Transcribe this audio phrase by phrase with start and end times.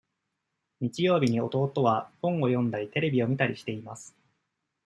[0.79, 4.15] 日曜日に弟は本を読んだりテレビを見たりしています。